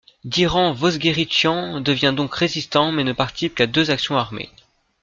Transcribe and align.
Diran 0.25 0.73
Vosguéritchian 0.73 1.79
devient 1.79 2.11
donc 2.17 2.33
résistant 2.33 2.91
mais 2.91 3.03
ne 3.03 3.13
participe 3.13 3.53
qu’à 3.53 3.67
deux 3.67 3.91
actions 3.91 4.17
armées. 4.17 4.49